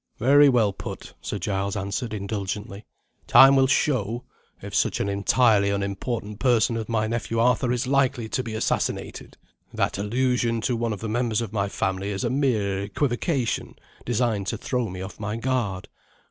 "Very 0.17 0.49
well 0.49 0.73
put," 0.73 1.13
Sir 1.21 1.37
Giles 1.37 1.75
answered 1.75 2.11
indulgently. 2.11 2.87
"Time 3.27 3.55
will 3.55 3.67
show, 3.67 4.23
if 4.59 4.73
such 4.73 4.99
an 4.99 5.07
entirely 5.07 5.69
unimportant 5.69 6.39
person 6.39 6.75
as 6.75 6.89
my 6.89 7.05
nephew 7.05 7.37
Arthur 7.39 7.71
is 7.71 7.85
likely 7.85 8.27
to 8.27 8.41
be 8.41 8.55
assassinated. 8.55 9.37
That 9.71 9.99
allusion 9.99 10.59
to 10.61 10.75
one 10.75 10.91
of 10.91 11.01
the 11.01 11.07
members 11.07 11.41
of 11.41 11.53
my 11.53 11.69
family 11.69 12.09
is 12.09 12.23
a 12.23 12.31
mere 12.31 12.81
equivocation, 12.81 13.75
designed 14.03 14.47
to 14.47 14.57
throw 14.57 14.89
me 14.89 15.03
off 15.03 15.19
my 15.19 15.35
guard. 15.37 15.87